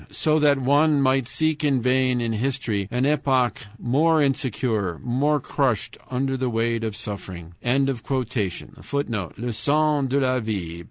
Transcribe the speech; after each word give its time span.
So 0.09 0.39
that 0.39 0.57
one 0.57 0.99
might 0.99 1.27
seek 1.27 1.63
in 1.63 1.79
vain 1.79 2.21
in 2.21 2.33
history 2.33 2.87
an 2.89 3.05
epoch 3.05 3.67
more 3.77 4.19
insecure, 4.19 4.97
more 5.03 5.39
crushed 5.39 5.95
under 6.09 6.35
the 6.35 6.49
weight 6.49 6.83
of 6.83 6.95
suffering" 6.95 7.53
[footnote: 7.61 9.35
"Le 9.37 9.53
Sens 9.53 10.09
de 10.09 10.19
la 10.19 10.39
Vie," 10.39 10.53
pp. 10.53 10.79